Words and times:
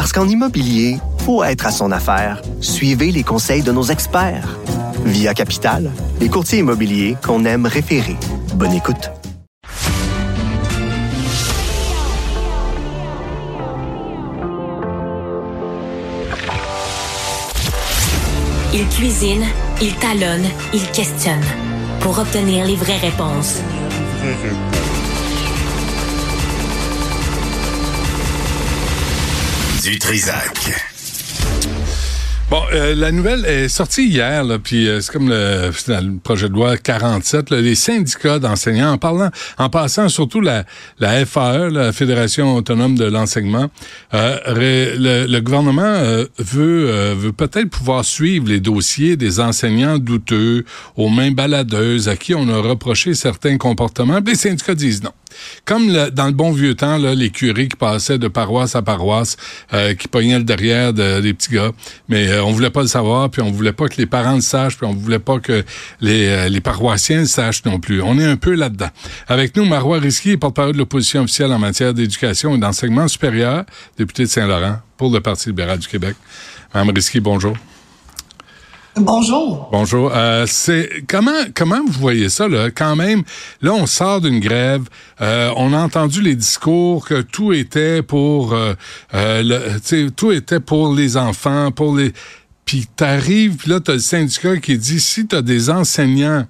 Parce 0.00 0.14
qu'en 0.14 0.26
immobilier, 0.26 0.96
faut 1.26 1.44
être 1.44 1.66
à 1.66 1.70
son 1.70 1.92
affaire. 1.92 2.40
Suivez 2.62 3.12
les 3.12 3.22
conseils 3.22 3.62
de 3.62 3.70
nos 3.70 3.82
experts. 3.82 4.58
Via 5.04 5.34
Capital, 5.34 5.90
les 6.18 6.30
courtiers 6.30 6.60
immobiliers 6.60 7.18
qu'on 7.22 7.44
aime 7.44 7.66
référer. 7.66 8.16
Bonne 8.54 8.72
écoute. 8.72 9.10
Il 18.72 18.88
cuisine, 18.88 19.44
il 19.82 19.94
talonne, 19.96 20.46
il 20.72 20.90
questionne 20.92 21.44
pour 22.00 22.18
obtenir 22.18 22.64
les 22.64 22.76
vraies 22.76 22.96
réponses. 22.96 23.60
Du 29.82 29.98
Trisac. 29.98 30.72
Bon, 32.50 32.60
euh, 32.72 32.94
la 32.94 33.12
nouvelle 33.12 33.46
est 33.46 33.68
sortie 33.68 34.08
hier, 34.08 34.44
puis 34.62 34.88
euh, 34.88 35.00
c'est 35.00 35.12
comme 35.12 35.28
le, 35.28 35.70
projet 36.18 36.48
de 36.48 36.54
loi 36.54 36.76
47, 36.76 37.50
là, 37.50 37.60
les 37.60 37.74
syndicats 37.74 38.38
d'enseignants, 38.38 38.92
en 38.92 38.98
parlant, 38.98 39.30
en 39.56 39.70
passant 39.70 40.08
surtout 40.08 40.40
la, 40.40 40.64
la 40.98 41.24
FAE, 41.24 41.70
la 41.70 41.92
Fédération 41.92 42.56
autonome 42.56 42.96
de 42.96 43.04
l'enseignement, 43.04 43.70
euh, 44.12 44.36
le, 44.98 45.26
le, 45.26 45.40
gouvernement 45.40 45.82
euh, 45.82 46.26
veut, 46.38 47.14
veut 47.14 47.32
peut-être 47.32 47.70
pouvoir 47.70 48.04
suivre 48.04 48.48
les 48.48 48.60
dossiers 48.60 49.16
des 49.16 49.40
enseignants 49.40 49.98
douteux, 49.98 50.64
aux 50.96 51.08
mains 51.08 51.30
baladeuses, 51.30 52.08
à 52.08 52.16
qui 52.16 52.34
on 52.34 52.48
a 52.48 52.58
reproché 52.60 53.14
certains 53.14 53.56
comportements. 53.56 54.20
Les 54.26 54.34
syndicats 54.34 54.74
disent 54.74 55.02
non. 55.02 55.12
Comme 55.64 55.92
dans 56.10 56.26
le 56.26 56.32
bon 56.32 56.52
vieux 56.52 56.74
temps, 56.74 56.96
les 56.98 57.30
curés 57.30 57.68
qui 57.68 57.76
passaient 57.76 58.18
de 58.18 58.28
paroisse 58.28 58.76
à 58.76 58.82
paroisse, 58.82 59.36
qui 59.98 60.08
pognaient 60.08 60.38
le 60.38 60.44
derrière 60.44 60.92
des 60.92 61.32
petits 61.34 61.54
gars, 61.54 61.72
mais 62.08 62.38
on 62.38 62.52
voulait 62.52 62.70
pas 62.70 62.82
le 62.82 62.88
savoir, 62.88 63.30
puis 63.30 63.42
on 63.42 63.50
voulait 63.50 63.72
pas 63.72 63.88
que 63.88 63.96
les 63.96 64.06
parents 64.06 64.34
le 64.34 64.40
sachent, 64.40 64.76
puis 64.76 64.86
on 64.86 64.94
voulait 64.94 65.18
pas 65.18 65.38
que 65.38 65.64
les, 66.00 66.26
euh, 66.26 66.48
les 66.48 66.60
paroissiens 66.60 67.20
le 67.20 67.26
sachent 67.26 67.64
non 67.64 67.78
plus. 67.78 68.02
On 68.02 68.18
est 68.18 68.24
un 68.24 68.36
peu 68.36 68.54
là-dedans. 68.54 68.90
Avec 69.28 69.56
nous, 69.56 69.64
Marois 69.64 69.98
Risky, 69.98 70.36
porte-parole 70.36 70.72
de 70.72 70.78
l'opposition 70.78 71.22
officielle 71.22 71.52
en 71.52 71.58
matière 71.58 71.94
d'éducation 71.94 72.54
et 72.54 72.58
d'enseignement 72.58 73.08
supérieur, 73.08 73.64
député 73.96 74.24
de 74.24 74.28
Saint-Laurent 74.28 74.78
pour 74.96 75.12
le 75.12 75.20
Parti 75.20 75.48
libéral 75.48 75.78
du 75.78 75.88
Québec. 75.88 76.16
Mme 76.74 76.90
Risky, 76.94 77.20
bonjour. 77.20 77.56
Bonjour. 78.96 79.68
Bonjour. 79.70 80.10
Euh, 80.12 80.46
c'est 80.48 81.04
comment 81.08 81.44
comment 81.54 81.80
vous 81.86 81.92
voyez 81.92 82.28
ça 82.28 82.48
là? 82.48 82.70
Quand 82.70 82.96
même, 82.96 83.22
là 83.62 83.72
on 83.72 83.86
sort 83.86 84.20
d'une 84.20 84.40
grève. 84.40 84.88
Euh, 85.20 85.52
on 85.56 85.72
a 85.72 85.78
entendu 85.78 86.20
les 86.20 86.34
discours 86.34 87.06
que 87.06 87.22
tout 87.22 87.52
était 87.52 88.02
pour 88.02 88.52
euh, 88.52 89.78
tout 90.16 90.32
était 90.32 90.58
pour 90.58 90.92
les 90.92 91.16
enfants, 91.16 91.70
pour 91.70 91.96
les. 91.96 92.12
Puis 92.64 92.88
t'arrives, 92.96 93.56
puis 93.58 93.70
là 93.70 93.78
t'as 93.78 93.92
le 93.92 94.00
syndicat 94.00 94.56
qui 94.56 94.76
dit 94.76 94.98
si 94.98 95.26
t'as 95.26 95.42
des 95.42 95.70
enseignants 95.70 96.46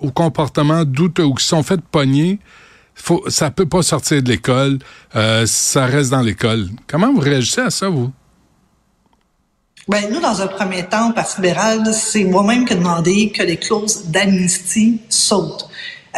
au 0.00 0.10
comportement 0.10 0.84
douteux 0.84 1.24
ou 1.24 1.34
qui 1.34 1.44
sont 1.44 1.62
faits 1.62 1.80
pogner, 1.80 2.40
faut, 2.94 3.22
ça 3.28 3.50
peut 3.50 3.66
pas 3.66 3.82
sortir 3.82 4.20
de 4.20 4.28
l'école, 4.28 4.78
ça 5.14 5.86
reste 5.86 6.10
dans 6.10 6.22
l'école. 6.22 6.66
Comment 6.88 7.12
vous 7.12 7.20
réagissez 7.20 7.60
à 7.60 7.70
ça 7.70 7.88
vous? 7.88 8.12
Ben, 9.88 10.10
nous, 10.10 10.20
dans 10.20 10.42
un 10.42 10.48
premier 10.48 10.84
temps, 10.84 11.10
au 11.10 11.12
Parti 11.12 11.36
libéral, 11.36 11.94
c'est 11.94 12.24
moi-même 12.24 12.64
qui 12.64 12.72
ai 12.72 12.76
demandé 12.76 13.30
que 13.30 13.42
les 13.42 13.56
clauses 13.56 14.06
d'amnistie 14.06 15.00
sautent. 15.08 15.68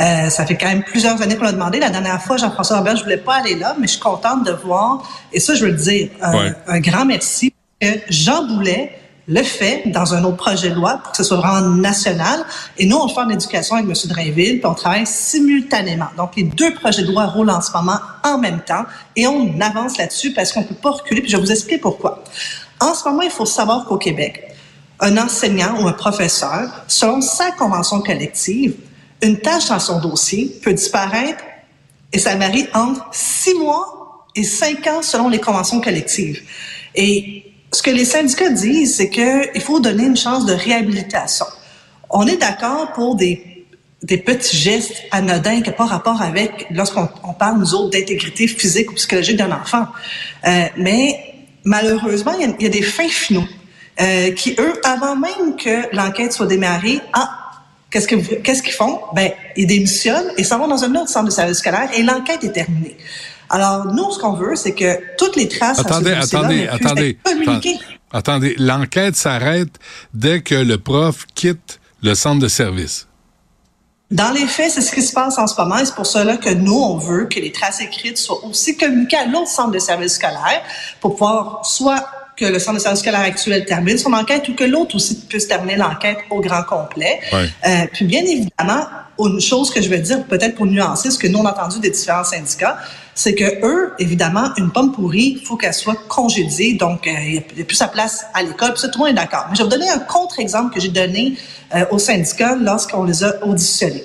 Euh, 0.00 0.30
ça 0.30 0.46
fait 0.46 0.56
quand 0.56 0.68
même 0.68 0.84
plusieurs 0.84 1.20
années 1.20 1.36
qu'on 1.36 1.44
l'a 1.44 1.52
demandé. 1.52 1.78
La 1.78 1.90
dernière 1.90 2.22
fois, 2.22 2.38
Jean-François 2.38 2.78
Robert, 2.78 2.96
je 2.96 3.02
voulais 3.02 3.18
pas 3.18 3.34
aller 3.34 3.56
là, 3.56 3.76
mais 3.78 3.86
je 3.86 3.92
suis 3.92 4.00
contente 4.00 4.44
de 4.46 4.52
voir, 4.52 5.02
et 5.32 5.40
ça, 5.40 5.54
je 5.54 5.64
veux 5.64 5.72
le 5.72 5.76
dire, 5.76 6.08
un, 6.22 6.80
grand 6.80 7.04
merci, 7.04 7.52
que 7.80 7.88
Jean 8.08 8.46
Boulet 8.46 8.92
le 9.26 9.42
fait 9.42 9.82
dans 9.86 10.14
un 10.14 10.24
autre 10.24 10.38
projet 10.38 10.70
de 10.70 10.74
loi 10.74 11.00
pour 11.02 11.10
que 11.10 11.16
ce 11.18 11.24
soit 11.24 11.36
vraiment 11.36 11.60
national. 11.60 12.40
Et 12.78 12.86
nous, 12.86 12.96
on 12.96 13.08
fait 13.08 13.20
en 13.20 13.28
éducation 13.28 13.76
avec 13.76 13.86
M. 13.86 13.94
Drainville, 14.06 14.60
puis 14.60 14.66
on 14.66 14.74
travaille 14.74 15.06
simultanément. 15.06 16.08
Donc, 16.16 16.36
les 16.36 16.44
deux 16.44 16.72
projets 16.72 17.02
de 17.02 17.12
loi 17.12 17.26
roulent 17.26 17.50
en 17.50 17.60
ce 17.60 17.70
moment 17.72 17.98
en 18.24 18.38
même 18.38 18.60
temps, 18.60 18.84
et 19.16 19.26
on 19.26 19.60
avance 19.60 19.98
là-dessus 19.98 20.32
parce 20.32 20.52
qu'on 20.52 20.62
peut 20.62 20.74
pas 20.74 20.92
reculer, 20.92 21.20
puis 21.20 21.30
je 21.30 21.36
vais 21.36 21.42
vous 21.42 21.52
expliquer 21.52 21.78
pourquoi. 21.78 22.24
En 22.80 22.94
ce 22.94 23.08
moment, 23.08 23.22
il 23.22 23.30
faut 23.30 23.46
savoir 23.46 23.84
qu'au 23.86 23.98
Québec, 23.98 24.44
un 25.00 25.16
enseignant 25.16 25.82
ou 25.82 25.88
un 25.88 25.92
professeur, 25.92 26.70
selon 26.88 27.20
sa 27.20 27.50
convention 27.52 28.00
collective, 28.00 28.74
une 29.22 29.38
tâche 29.38 29.68
dans 29.68 29.80
son 29.80 30.00
dossier 30.00 30.58
peut 30.62 30.72
disparaître 30.72 31.42
et 32.12 32.18
ça 32.18 32.36
varie 32.36 32.66
entre 32.74 33.06
six 33.12 33.54
mois 33.54 34.26
et 34.34 34.44
cinq 34.44 34.86
ans 34.86 35.02
selon 35.02 35.28
les 35.28 35.40
conventions 35.40 35.80
collectives. 35.80 36.42
Et 36.94 37.44
ce 37.72 37.82
que 37.82 37.90
les 37.90 38.04
syndicats 38.04 38.50
disent, 38.50 38.96
c'est 38.96 39.10
qu'il 39.10 39.60
faut 39.60 39.80
donner 39.80 40.04
une 40.04 40.16
chance 40.16 40.46
de 40.46 40.52
réhabilitation. 40.52 41.46
On 42.10 42.26
est 42.26 42.36
d'accord 42.36 42.92
pour 42.92 43.16
des, 43.16 43.66
des 44.02 44.16
petits 44.16 44.56
gestes 44.56 44.94
anodins 45.10 45.60
qui 45.60 45.68
n'ont 45.68 45.76
pas 45.76 45.84
rapport 45.86 46.22
avec, 46.22 46.66
lorsqu'on 46.70 47.08
parle, 47.38 47.58
nous 47.58 47.74
autres, 47.74 47.90
d'intégrité 47.90 48.46
physique 48.46 48.90
ou 48.90 48.94
psychologique 48.94 49.36
d'un 49.36 49.52
enfant. 49.52 49.86
Euh, 50.46 50.64
mais 50.76 51.27
malheureusement, 51.64 52.32
il 52.38 52.54
y, 52.60 52.66
a, 52.66 52.68
des 52.68 52.82
fins 52.82 53.08
finaux 53.08 53.44
euh, 54.00 54.32
qui, 54.32 54.54
eux, 54.58 54.74
avant 54.84 55.16
même 55.16 55.56
que 55.56 55.94
l'enquête 55.94 56.32
soit 56.32 56.46
démarrée, 56.46 57.00
ah, 57.12 57.30
qu'est-ce 57.90 58.06
qu'ils 58.06 58.42
qu'est-ce 58.42 58.62
qu'ils 58.62 58.72
font? 58.72 59.00
Ben, 59.14 59.32
ils 59.56 59.66
démissionnent 59.66 60.30
et 60.36 60.44
s'en 60.44 60.58
vont 60.58 60.68
dans 60.68 60.84
un 60.84 60.94
autre 60.94 61.08
centre 61.08 61.26
de 61.26 61.30
service 61.30 61.58
scolaire 61.58 61.90
et 61.94 62.02
l'enquête 62.02 62.44
est 62.44 62.52
terminée. 62.52 62.96
Alors, 63.50 63.86
nous, 63.86 64.10
ce 64.12 64.18
qu'on 64.18 64.34
veut, 64.34 64.56
c'est 64.56 64.74
que 64.74 65.00
toutes 65.16 65.36
les 65.36 65.48
traces 65.48 65.78
attendez, 65.78 66.12
à 66.12 66.22
ce 66.22 66.36
attendez, 66.36 66.68
attendez, 66.68 67.18
attendez, 67.24 67.78
attendez, 68.12 68.54
l'enquête 68.58 69.16
s'arrête 69.16 69.72
dès 70.12 70.42
que 70.42 70.54
le 70.54 70.78
prof 70.78 71.24
quitte 71.34 71.80
le 72.02 72.14
centre 72.14 72.40
de 72.40 72.48
service. 72.48 73.07
Dans 74.10 74.30
les 74.30 74.46
faits, 74.46 74.70
c'est 74.70 74.80
ce 74.80 74.92
qui 74.92 75.02
se 75.02 75.12
passe 75.12 75.38
en 75.38 75.46
ce 75.46 75.60
moment. 75.60 75.76
C'est 75.84 75.94
pour 75.94 76.06
cela 76.06 76.38
que 76.38 76.48
nous, 76.48 76.80
on 76.80 76.96
veut 76.96 77.26
que 77.26 77.38
les 77.38 77.52
traces 77.52 77.82
écrites 77.82 78.16
soient 78.16 78.42
aussi 78.44 78.76
communiquées 78.76 79.18
à 79.18 79.26
l'autre 79.26 79.48
centre 79.48 79.70
de 79.70 79.78
service 79.78 80.14
scolaire 80.14 80.62
pour 81.00 81.12
pouvoir 81.12 81.66
soit 81.66 82.06
que 82.34 82.46
le 82.46 82.58
centre 82.58 82.78
de 82.78 82.82
service 82.82 83.00
scolaire 83.00 83.20
actuel 83.20 83.66
termine 83.66 83.98
son 83.98 84.12
enquête 84.14 84.48
ou 84.48 84.54
que 84.54 84.64
l'autre 84.64 84.94
aussi 84.94 85.16
puisse 85.28 85.46
terminer 85.46 85.76
l'enquête 85.76 86.18
au 86.30 86.40
grand 86.40 86.62
complet. 86.62 87.20
Euh, 87.32 87.86
puis 87.92 88.06
bien 88.06 88.22
évidemment, 88.22 88.86
une 89.18 89.40
chose 89.40 89.70
que 89.70 89.82
je 89.82 89.90
veux 89.90 89.98
dire, 89.98 90.24
peut-être 90.24 90.54
pour 90.54 90.64
nuancer 90.64 91.10
ce 91.10 91.18
que 91.18 91.26
nous 91.26 91.40
on 91.40 91.46
a 91.46 91.50
entendu 91.50 91.80
des 91.80 91.90
différents 91.90 92.24
syndicats, 92.24 92.78
c'est 93.18 93.34
que 93.34 93.66
eux, 93.66 93.94
évidemment, 93.98 94.52
une 94.58 94.70
pomme 94.70 94.92
pourrie, 94.92 95.42
faut 95.44 95.56
qu'elle 95.56 95.74
soit 95.74 95.96
congédiée, 96.06 96.74
donc 96.74 97.04
euh, 97.08 97.10
il 97.10 97.32
n'y 97.56 97.62
a, 97.62 97.64
plus 97.64 97.74
sa 97.74 97.88
place 97.88 98.24
à 98.32 98.44
l'école. 98.44 98.74
Puis 98.74 98.82
ça, 98.82 98.88
tout 98.88 99.00
le 99.00 99.06
monde 99.06 99.18
est 99.18 99.20
d'accord. 99.20 99.46
Mais 99.50 99.56
je 99.56 99.64
vais 99.64 99.68
vous 99.68 99.76
donner 99.76 99.90
un 99.90 99.98
contre-exemple 99.98 100.72
que 100.72 100.78
j'ai 100.78 100.90
donné 100.90 101.36
euh, 101.74 101.84
aux 101.90 101.98
syndicats 101.98 102.54
lorsqu'on 102.54 103.02
les 103.02 103.24
a 103.24 103.44
auditionnés. 103.44 104.04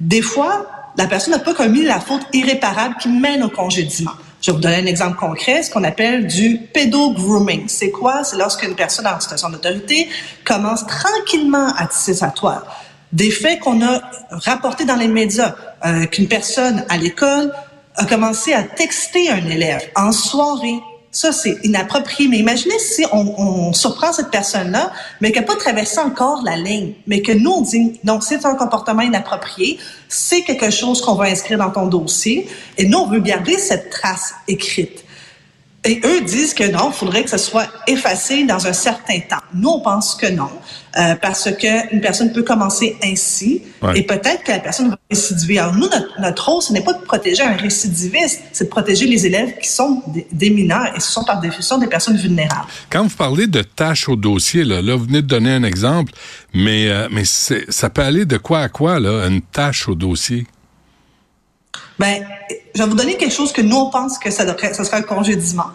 Des 0.00 0.22
fois, 0.22 0.64
la 0.96 1.06
personne 1.06 1.34
n'a 1.34 1.38
pas 1.38 1.52
commis 1.52 1.84
la 1.84 2.00
faute 2.00 2.22
irréparable 2.32 2.94
qui 2.98 3.10
mène 3.10 3.42
au 3.42 3.50
congédiement. 3.50 4.12
Je 4.40 4.50
vais 4.50 4.54
vous 4.54 4.62
donner 4.62 4.76
un 4.76 4.86
exemple 4.86 5.18
concret, 5.18 5.62
ce 5.62 5.70
qu'on 5.70 5.84
appelle 5.84 6.26
du 6.26 6.56
pédo-grooming. 6.72 7.64
C'est 7.68 7.90
quoi? 7.90 8.24
C'est 8.24 8.38
lorsqu'une 8.38 8.74
personne 8.74 9.06
en 9.06 9.20
situation 9.20 9.50
d'autorité 9.50 10.08
commence 10.46 10.86
tranquillement 10.86 11.74
à 11.76 11.86
tisser 11.88 12.14
sa 12.14 12.28
toile. 12.28 12.62
Des 13.12 13.30
faits 13.30 13.60
qu'on 13.60 13.82
a 13.82 14.00
rapportés 14.30 14.86
dans 14.86 14.96
les 14.96 15.08
médias, 15.08 15.54
euh, 15.84 16.06
qu'une 16.06 16.26
personne 16.26 16.86
à 16.88 16.96
l'école 16.96 17.52
a 17.96 18.04
commencé 18.04 18.52
à 18.52 18.62
texter 18.62 19.30
un 19.30 19.46
élève 19.46 19.82
en 19.94 20.12
soirée. 20.12 20.80
Ça, 21.10 21.32
c'est 21.32 21.56
inapproprié. 21.62 22.28
Mais 22.28 22.38
imaginez 22.38 22.78
si 22.78 23.04
on, 23.10 23.72
surprend 23.72 24.12
cette 24.12 24.30
personne-là, 24.30 24.92
mais 25.20 25.32
qu'elle 25.32 25.44
n'a 25.44 25.48
pas 25.48 25.56
traversé 25.56 25.98
encore 25.98 26.42
la 26.44 26.56
ligne, 26.56 26.92
mais 27.06 27.22
que 27.22 27.32
nous, 27.32 27.50
on 27.50 27.62
dit, 27.62 27.98
non, 28.04 28.20
c'est 28.20 28.44
un 28.44 28.54
comportement 28.54 29.00
inapproprié, 29.00 29.78
c'est 30.08 30.42
quelque 30.42 30.70
chose 30.70 31.00
qu'on 31.00 31.14
va 31.14 31.24
inscrire 31.24 31.58
dans 31.58 31.70
ton 31.70 31.86
dossier, 31.86 32.46
et 32.76 32.86
nous, 32.86 32.98
on 32.98 33.06
veut 33.06 33.20
garder 33.20 33.56
cette 33.58 33.88
trace 33.88 34.34
écrite. 34.46 35.05
Et 35.86 36.00
eux 36.04 36.20
disent 36.22 36.52
que 36.52 36.64
non, 36.64 36.90
il 36.90 36.92
faudrait 36.92 37.22
que 37.22 37.30
ce 37.30 37.38
soit 37.38 37.68
effacé 37.86 38.44
dans 38.44 38.66
un 38.66 38.72
certain 38.72 39.20
temps. 39.20 39.42
Nous, 39.54 39.68
on 39.68 39.80
pense 39.80 40.16
que 40.16 40.26
non, 40.26 40.50
euh, 40.98 41.14
parce 41.14 41.48
qu'une 41.52 42.00
personne 42.00 42.32
peut 42.32 42.42
commencer 42.42 42.96
ainsi 43.04 43.62
et 43.94 44.02
peut-être 44.02 44.42
que 44.42 44.50
la 44.50 44.58
personne 44.58 44.88
va 44.88 44.98
récidiver. 45.10 45.60
Alors 45.60 45.74
nous, 45.74 45.88
notre, 46.18 46.50
rôle, 46.50 46.62
ce 46.62 46.72
n'est 46.72 46.80
pas 46.80 46.94
de 46.94 47.02
protéger 47.04 47.42
un 47.42 47.54
récidiviste, 47.54 48.42
c'est 48.52 48.64
de 48.64 48.68
protéger 48.68 49.06
les 49.06 49.26
élèves 49.26 49.58
qui 49.62 49.68
sont 49.68 50.02
des, 50.32 50.50
mineurs 50.50 50.96
et 50.96 51.00
ce 51.00 51.12
sont 51.12 51.22
par 51.22 51.40
définition 51.40 51.78
des 51.78 51.86
personnes 51.86 52.16
vulnérables. 52.16 52.66
Quand 52.90 53.04
vous 53.04 53.16
parlez 53.16 53.46
de 53.46 53.62
tâches 53.62 54.08
au 54.08 54.16
dossier, 54.16 54.64
là, 54.64 54.82
là 54.82 54.96
vous 54.96 55.04
venez 55.04 55.22
de 55.22 55.26
donner 55.26 55.50
un 55.50 55.62
exemple, 55.62 56.12
mais, 56.52 56.88
euh, 56.88 57.08
mais 57.12 57.24
ça 57.24 57.90
peut 57.90 58.02
aller 58.02 58.24
de 58.24 58.38
quoi 58.38 58.60
à 58.60 58.68
quoi, 58.68 58.98
là, 58.98 59.26
une 59.26 59.42
tâche 59.42 59.88
au 59.88 59.94
dossier? 59.94 60.46
Ben, 61.98 62.26
je 62.74 62.82
vais 62.82 62.88
vous 62.88 62.94
donner 62.94 63.16
quelque 63.16 63.32
chose 63.32 63.52
que 63.52 63.62
nous, 63.62 63.76
on 63.76 63.90
pense 63.90 64.18
que 64.18 64.30
ça, 64.30 64.44
devrait, 64.44 64.74
ça 64.74 64.84
serait 64.84 64.98
un 64.98 65.02
congédiement. 65.02 65.70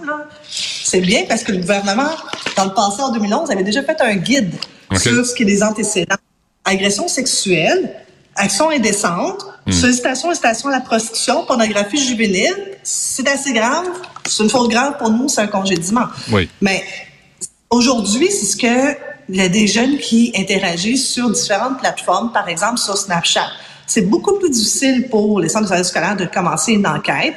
C'est 0.50 1.02
bien 1.02 1.24
parce 1.28 1.44
que 1.44 1.52
le 1.52 1.60
gouvernement, 1.60 2.12
dans 2.56 2.66
le 2.66 2.74
passé, 2.74 3.02
en 3.02 3.12
2011, 3.12 3.50
avait 3.50 3.64
déjà 3.64 3.82
fait 3.84 4.00
un 4.02 4.16
guide 4.16 4.54
sur 4.98 5.26
ce 5.26 5.34
qui 5.34 5.44
est 5.44 5.46
des 5.46 5.64
antécédents. 5.64 6.16
Agression 6.64 7.08
sexuelle, 7.08 7.96
action 8.36 8.70
indécente, 8.70 9.46
hmm. 9.66 9.72
sollicitation, 9.72 10.30
incitation 10.30 10.70
à 10.70 10.74
la 10.74 10.82
prostitution, 10.82 11.44
pornographie 11.46 11.98
juvénile, 11.98 12.56
c'est 12.84 13.28
assez 13.28 13.54
grave. 13.54 13.88
C'est 14.28 14.44
une 14.44 14.50
faute 14.50 14.70
grave 14.70 14.98
pour 15.00 15.10
nous, 15.10 15.28
c'est 15.28 15.42
un 15.42 15.48
congédiement. 15.48 16.06
Oui. 16.32 16.48
Mais 16.62 16.84
aujourd'hui, 17.70 18.30
c'est 18.32 18.46
ce 18.46 18.58
que 18.58 19.12
il 19.30 19.38
y 19.38 19.42
a 19.42 19.50
des 19.50 19.66
jeunes 19.66 19.98
qui 19.98 20.34
interagissent 20.36 21.10
sur 21.10 21.30
différentes 21.30 21.80
plateformes, 21.80 22.34
par 22.34 22.50
exemple 22.50 22.80
sur 22.80 22.98
Snapchat 22.98 23.48
c'est 23.92 24.04
beaucoup 24.04 24.40
plus 24.40 24.50
difficile 24.50 25.10
pour 25.10 25.42
les 25.42 25.50
centres 25.50 25.66
de 25.66 25.70
services 25.70 25.88
scolaires 25.88 26.16
de 26.16 26.26
commencer 26.26 26.72
une 26.72 26.88
enquête. 26.88 27.34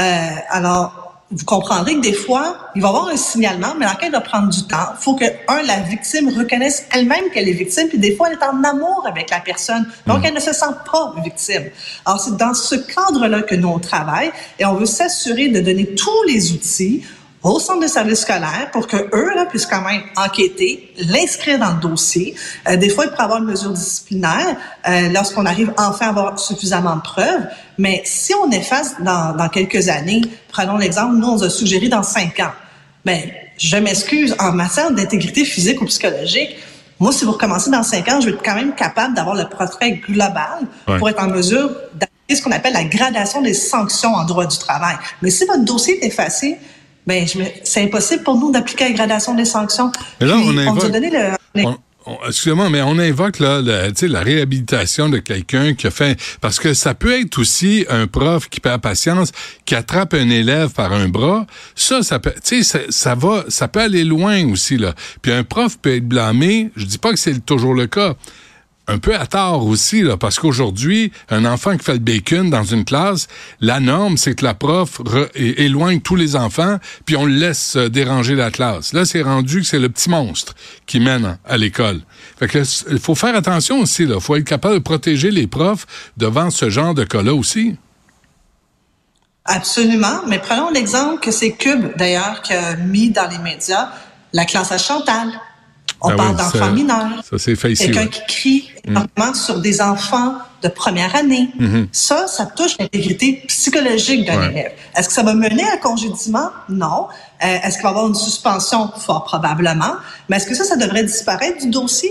Euh, 0.00 0.28
alors, 0.48 1.22
vous 1.30 1.44
comprendrez 1.44 1.96
que 1.96 2.00
des 2.00 2.14
fois, 2.14 2.56
il 2.74 2.80
va 2.80 2.88
y 2.88 2.90
avoir 2.90 3.08
un 3.08 3.16
signalement, 3.16 3.74
mais 3.78 3.84
l'enquête 3.84 4.12
va 4.12 4.22
prendre 4.22 4.48
du 4.48 4.62
temps. 4.66 4.88
Il 4.98 5.02
faut 5.02 5.14
que, 5.14 5.26
un, 5.48 5.62
la 5.64 5.80
victime 5.80 6.30
reconnaisse 6.30 6.86
elle-même 6.94 7.28
qu'elle 7.34 7.46
est 7.46 7.52
victime, 7.52 7.88
puis 7.88 7.98
des 7.98 8.16
fois, 8.16 8.28
elle 8.30 8.38
est 8.38 8.44
en 8.44 8.64
amour 8.64 9.04
avec 9.06 9.28
la 9.28 9.40
personne. 9.40 9.86
Donc, 10.06 10.24
elle 10.24 10.32
ne 10.32 10.40
se 10.40 10.54
sent 10.54 10.72
pas 10.90 11.14
victime. 11.22 11.64
Alors, 12.06 12.18
c'est 12.18 12.38
dans 12.38 12.54
ce 12.54 12.76
cadre-là 12.76 13.42
que 13.42 13.54
nous, 13.54 13.68
on 13.68 13.78
travaille 13.78 14.30
et 14.58 14.64
on 14.64 14.76
veut 14.76 14.86
s'assurer 14.86 15.48
de 15.48 15.60
donner 15.60 15.94
tous 15.94 16.22
les 16.26 16.52
outils 16.52 17.04
au 17.42 17.60
centre 17.60 17.80
de 17.80 17.86
service 17.86 18.20
scolaire 18.20 18.70
pour 18.72 18.86
que 18.86 18.96
eux 18.96 19.34
là, 19.34 19.46
puissent 19.46 19.66
quand 19.66 19.82
même 19.82 20.02
enquêter, 20.16 20.92
l'inscrire 21.08 21.58
dans 21.58 21.74
le 21.74 21.80
dossier. 21.80 22.34
Euh, 22.68 22.76
des 22.76 22.88
fois, 22.88 23.04
il 23.06 23.10
peut 23.10 23.22
avoir 23.22 23.38
une 23.38 23.48
mesure 23.48 23.70
disciplinaire 23.70 24.56
euh, 24.88 25.08
lorsqu'on 25.10 25.46
arrive 25.46 25.72
enfin 25.76 26.06
à 26.06 26.08
avoir 26.10 26.38
suffisamment 26.38 26.96
de 26.96 27.02
preuves. 27.02 27.46
Mais 27.78 28.02
si 28.04 28.34
on 28.34 28.50
efface 28.50 28.96
dans, 29.00 29.36
dans 29.36 29.48
quelques 29.48 29.88
années, 29.88 30.22
prenons 30.48 30.76
l'exemple, 30.76 31.14
nous, 31.14 31.28
on 31.28 31.42
a 31.42 31.50
suggéré 31.50 31.88
dans 31.88 32.02
cinq 32.02 32.40
ans. 32.40 32.52
Ben, 33.04 33.20
je 33.56 33.76
m'excuse, 33.76 34.34
en 34.38 34.52
matière 34.52 34.90
d'intégrité 34.90 35.44
physique 35.44 35.80
ou 35.80 35.86
psychologique, 35.86 36.56
moi, 37.00 37.12
si 37.12 37.24
vous 37.24 37.32
recommencez 37.32 37.70
dans 37.70 37.84
cinq 37.84 38.08
ans, 38.08 38.20
je 38.20 38.26
vais 38.26 38.32
être 38.32 38.42
quand 38.42 38.56
même 38.56 38.74
capable 38.74 39.14
d'avoir 39.14 39.36
le 39.36 39.48
portrait 39.48 39.92
global 39.92 40.66
pour 40.84 41.08
être 41.08 41.22
en 41.22 41.28
mesure 41.28 41.70
d'appliquer 41.94 42.34
ce 42.36 42.42
qu'on 42.42 42.50
appelle 42.50 42.72
la 42.72 42.84
gradation 42.84 43.40
des 43.40 43.54
sanctions 43.54 44.14
en 44.14 44.24
droit 44.24 44.46
du 44.46 44.58
travail. 44.58 44.96
Mais 45.22 45.30
si 45.30 45.44
votre 45.44 45.64
dossier 45.64 46.02
est 46.02 46.08
effacé, 46.08 46.58
ben, 47.08 47.26
c'est 47.64 47.82
impossible 47.82 48.22
pour 48.22 48.38
nous 48.38 48.52
d'appliquer 48.52 48.90
la 48.90 48.92
gradation 48.92 49.34
des 49.34 49.46
sanctions. 49.46 49.90
Mais 50.20 50.26
là, 50.26 50.36
on, 50.36 50.54
invoque, 50.58 50.84
a 50.84 50.88
donné 50.90 51.10
le... 51.10 51.64
Excusez-moi, 52.26 52.68
mais 52.68 52.82
on 52.82 52.98
invoque 52.98 53.38
là, 53.38 53.62
la, 53.62 53.88
la 53.88 54.20
réhabilitation 54.20 55.08
de 55.08 55.16
quelqu'un 55.18 55.72
qui 55.72 55.86
a 55.86 55.90
fait 55.90 56.20
parce 56.42 56.58
que 56.58 56.74
ça 56.74 56.92
peut 56.92 57.18
être 57.18 57.38
aussi 57.38 57.86
un 57.88 58.06
prof 58.06 58.50
qui 58.50 58.60
perd 58.60 58.82
patience, 58.82 59.32
qui 59.64 59.74
attrape 59.74 60.12
un 60.12 60.28
élève 60.28 60.70
par 60.70 60.92
un 60.92 61.08
bras. 61.08 61.46
Ça, 61.74 62.02
ça 62.02 62.18
peut, 62.18 62.34
ça, 62.42 63.14
va, 63.14 63.44
ça 63.48 63.68
peut 63.68 63.80
aller 63.80 64.04
loin 64.04 64.46
aussi 64.50 64.76
là. 64.76 64.94
Puis 65.22 65.32
un 65.32 65.44
prof 65.44 65.78
peut 65.78 65.96
être 65.96 66.06
blâmé. 66.06 66.70
Je 66.76 66.84
dis 66.84 66.98
pas 66.98 67.12
que 67.12 67.18
c'est 67.18 67.44
toujours 67.44 67.72
le 67.72 67.86
cas, 67.86 68.16
un 68.88 68.98
peu 68.98 69.14
à 69.14 69.26
tort 69.26 69.66
aussi, 69.66 70.02
là, 70.02 70.16
parce 70.16 70.38
qu'aujourd'hui, 70.38 71.12
un 71.30 71.44
enfant 71.44 71.76
qui 71.76 71.84
fait 71.84 71.92
le 71.92 71.98
bacon 71.98 72.48
dans 72.48 72.64
une 72.64 72.84
classe, 72.84 73.28
la 73.60 73.80
norme, 73.80 74.16
c'est 74.16 74.34
que 74.34 74.44
la 74.44 74.54
prof 74.54 75.00
éloigne 75.34 76.00
tous 76.00 76.16
les 76.16 76.36
enfants, 76.36 76.78
puis 77.04 77.14
on 77.16 77.26
le 77.26 77.34
laisse 77.34 77.76
euh, 77.76 77.88
déranger 77.88 78.34
la 78.34 78.50
classe. 78.50 78.94
Là, 78.94 79.04
c'est 79.04 79.22
rendu 79.22 79.60
que 79.60 79.66
c'est 79.66 79.78
le 79.78 79.90
petit 79.90 80.08
monstre 80.08 80.54
qui 80.86 81.00
mène 81.00 81.38
à 81.44 81.56
l'école. 81.58 82.00
Fait 82.38 82.48
que 82.48 82.62
il 82.90 82.98
faut 82.98 83.14
faire 83.14 83.36
attention 83.36 83.80
aussi, 83.80 84.06
là. 84.06 84.20
faut 84.20 84.36
être 84.36 84.44
capable 84.44 84.74
de 84.74 84.80
protéger 84.80 85.30
les 85.30 85.46
profs 85.46 85.86
devant 86.16 86.50
ce 86.50 86.70
genre 86.70 86.94
de 86.94 87.04
cas-là 87.04 87.34
aussi. 87.34 87.76
Absolument, 89.44 90.20
mais 90.26 90.38
prenons 90.38 90.70
l'exemple 90.70 91.20
que 91.20 91.30
c'est 91.30 91.52
Cube, 91.52 91.88
d'ailleurs, 91.96 92.42
qui 92.42 92.54
a 92.54 92.76
mis 92.76 93.10
dans 93.10 93.28
les 93.28 93.38
médias 93.38 93.90
la 94.32 94.44
classe 94.44 94.72
à 94.72 94.78
Chantal. 94.78 95.28
On 96.00 96.10
ah 96.10 96.16
parle 96.16 96.36
d'enfants 96.36 96.72
mineurs. 96.72 97.24
Ça, 97.28 97.38
c'est 97.38 97.56
Quelqu'un 97.56 98.06
qui 98.06 98.20
crie 98.28 98.70
mm. 98.86 98.90
énormément 98.90 99.34
sur 99.34 99.60
des 99.60 99.80
enfants 99.80 100.34
de 100.62 100.68
première 100.68 101.14
année. 101.16 101.50
Mm-hmm. 101.58 101.86
Ça, 101.92 102.26
ça 102.28 102.46
touche 102.46 102.78
l'intégrité 102.78 103.42
psychologique 103.48 104.26
d'un 104.26 104.50
élève. 104.50 104.72
Est-ce 104.96 105.08
que 105.08 105.14
ça 105.14 105.22
va 105.22 105.34
mener 105.34 105.62
à 105.64 105.74
un 105.74 105.76
congédiement? 105.78 106.50
Non. 106.68 107.08
Euh, 107.44 107.58
est-ce 107.64 107.74
qu'il 107.74 107.82
va 107.82 107.90
y 107.90 107.92
avoir 107.92 108.06
une 108.06 108.14
suspension? 108.14 108.90
Fort 108.96 109.24
probablement. 109.24 109.94
Mais 110.28 110.36
est-ce 110.36 110.46
que 110.46 110.54
ça, 110.54 110.64
ça 110.64 110.76
devrait 110.76 111.04
disparaître 111.04 111.60
du 111.60 111.70
dossier? 111.70 112.10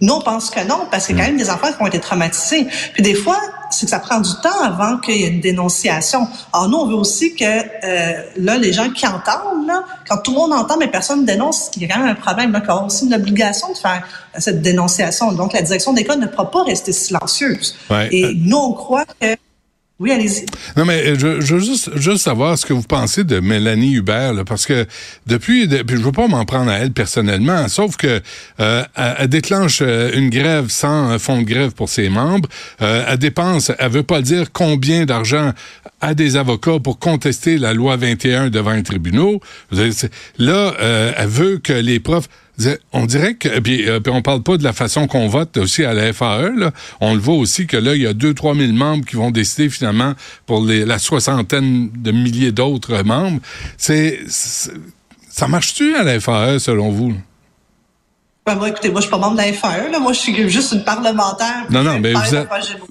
Nous, 0.00 0.12
on 0.12 0.20
pense 0.20 0.50
que 0.50 0.60
non, 0.66 0.86
parce 0.90 1.08
a 1.08 1.12
quand 1.12 1.18
même 1.18 1.36
des 1.36 1.50
enfants 1.50 1.72
qui 1.72 1.82
ont 1.82 1.86
été 1.86 2.00
traumatisés. 2.00 2.66
Puis 2.92 3.02
des 3.02 3.14
fois, 3.14 3.38
c'est 3.74 3.86
que 3.86 3.90
ça 3.90 3.98
prend 3.98 4.20
du 4.20 4.30
temps 4.42 4.62
avant 4.62 4.98
qu'il 4.98 5.16
y 5.16 5.24
ait 5.24 5.28
une 5.28 5.40
dénonciation. 5.40 6.26
Alors 6.52 6.68
nous, 6.68 6.78
on 6.78 6.86
veut 6.86 6.94
aussi 6.94 7.34
que 7.34 7.44
euh, 7.44 8.22
là, 8.36 8.58
les 8.58 8.72
gens 8.72 8.90
qui 8.90 9.06
entendent, 9.06 9.66
là, 9.66 9.84
quand 10.08 10.18
tout 10.18 10.32
le 10.32 10.38
monde 10.38 10.52
entend, 10.52 10.76
mais 10.78 10.88
personne 10.88 11.22
ne 11.22 11.26
dénonce, 11.26 11.70
il 11.76 11.82
y 11.82 11.84
a 11.84 11.94
quand 11.94 12.00
même 12.00 12.10
un 12.10 12.14
problème. 12.14 12.52
Donc, 12.52 12.62
on 12.68 12.72
a 12.72 12.86
aussi 12.86 13.06
une 13.06 13.14
obligation 13.14 13.72
de 13.72 13.76
faire 13.76 14.06
cette 14.38 14.62
dénonciation. 14.62 15.32
Donc, 15.32 15.52
la 15.52 15.62
direction 15.62 15.92
d'école 15.92 16.18
ne 16.18 16.26
pourra 16.26 16.50
pas 16.50 16.62
rester 16.64 16.92
silencieuse. 16.92 17.76
Et 18.10 18.34
nous, 18.34 18.56
on 18.56 18.72
croit 18.72 19.04
que 19.20 19.36
oui, 20.00 20.10
allez-y. 20.10 20.44
Non, 20.76 20.84
mais 20.84 21.06
euh, 21.06 21.14
je, 21.16 21.40
je, 21.40 21.54
veux 21.54 21.60
juste, 21.60 21.96
juste 21.96 22.24
savoir 22.24 22.58
ce 22.58 22.66
que 22.66 22.72
vous 22.72 22.82
pensez 22.82 23.22
de 23.22 23.38
Mélanie 23.38 23.92
Hubert, 23.92 24.34
là, 24.34 24.44
parce 24.44 24.66
que 24.66 24.86
depuis, 25.28 25.70
je 25.70 25.84
je 25.86 26.02
veux 26.02 26.10
pas 26.10 26.26
m'en 26.26 26.44
prendre 26.44 26.68
à 26.68 26.78
elle 26.78 26.90
personnellement, 26.90 27.68
sauf 27.68 27.96
que 27.96 28.20
euh, 28.58 28.84
elle, 28.96 29.28
déclenche 29.28 29.78
euh, 29.82 30.10
une 30.12 30.30
grève 30.30 30.68
sans 30.68 31.10
un 31.10 31.20
fonds 31.20 31.42
de 31.42 31.46
grève 31.46 31.70
pour 31.74 31.88
ses 31.88 32.08
membres. 32.08 32.48
Euh, 32.82 33.04
elle 33.08 33.18
dépense, 33.18 33.70
elle 33.78 33.90
veut 33.90 34.02
pas 34.02 34.20
dire 34.20 34.50
combien 34.52 35.04
d'argent 35.06 35.52
à 36.00 36.14
des 36.14 36.36
avocats 36.36 36.80
pour 36.82 36.98
contester 36.98 37.56
la 37.56 37.72
loi 37.72 37.96
21 37.96 38.50
devant 38.50 38.72
les 38.72 38.82
tribunaux. 38.82 39.40
Là, 40.38 40.74
elle 41.16 41.28
veut 41.28 41.58
que 41.58 41.72
les 41.72 42.00
profs 42.00 42.28
on 42.92 43.06
dirait 43.06 43.34
que, 43.34 43.60
puis, 43.60 43.88
euh, 43.88 44.00
puis 44.00 44.12
on 44.12 44.22
parle 44.22 44.42
pas 44.42 44.56
de 44.56 44.64
la 44.64 44.72
façon 44.72 45.06
qu'on 45.06 45.28
vote 45.28 45.56
aussi 45.56 45.84
à 45.84 45.92
la 45.92 46.12
FAE, 46.12 46.50
là. 46.56 46.70
on 47.00 47.14
le 47.14 47.20
voit 47.20 47.34
aussi 47.34 47.66
que 47.66 47.76
là, 47.76 47.94
il 47.94 48.02
y 48.02 48.06
a 48.06 48.12
2-3 48.12 48.56
000 48.56 48.72
membres 48.72 49.04
qui 49.04 49.16
vont 49.16 49.30
décider 49.30 49.68
finalement 49.68 50.14
pour 50.46 50.64
les, 50.64 50.84
la 50.84 50.98
soixantaine 50.98 51.90
de 51.94 52.12
milliers 52.12 52.52
d'autres 52.52 53.02
membres. 53.02 53.40
C'est, 53.76 54.20
ça 54.28 55.48
marche-tu 55.48 55.96
à 55.96 56.04
la 56.04 56.20
FAE 56.20 56.58
selon 56.58 56.90
vous? 56.90 57.14
Ben 58.46 58.56
moi, 58.56 58.68
écoutez, 58.68 58.90
moi, 58.90 59.00
je 59.00 59.06
suis 59.06 59.10
pas 59.10 59.18
membre 59.18 59.36
de 59.36 59.38
la 59.38 59.52
FAE, 59.52 59.90
là. 59.90 59.98
Moi, 59.98 60.12
je 60.12 60.18
suis 60.18 60.50
juste 60.50 60.72
une 60.72 60.84
parlementaire. 60.84 61.64
Non, 61.70 61.82
non, 61.82 61.98
mais 61.98 62.12
vous 62.12 62.34
êtes, 62.34 62.48